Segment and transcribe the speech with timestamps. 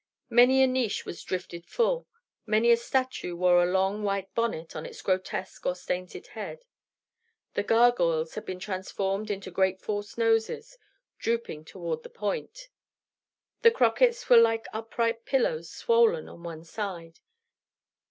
[0.31, 2.07] Many a niche was drifted full;
[2.47, 6.65] many a statue wore a long white bonnet on its grotesque or sainted head.
[7.53, 10.79] The gargoyles had been transformed into great false noses,
[11.19, 12.69] drooping toward the point.
[13.61, 17.19] The crockets were like upright pillows swollen on one side.